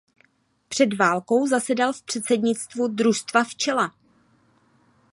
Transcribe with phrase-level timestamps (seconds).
[0.67, 3.93] Před válkou zasedal v předsednictvu družstva Včela.